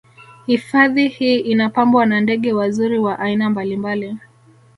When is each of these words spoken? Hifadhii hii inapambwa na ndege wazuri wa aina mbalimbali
Hifadhii 0.45 1.07
hii 1.07 1.39
inapambwa 1.39 2.05
na 2.05 2.21
ndege 2.21 2.53
wazuri 2.53 2.99
wa 2.99 3.19
aina 3.19 3.49
mbalimbali 3.49 4.17